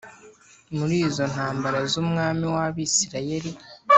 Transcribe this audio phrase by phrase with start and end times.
[0.77, 3.51] Muri izo ntambara z umwami w Abisirayeli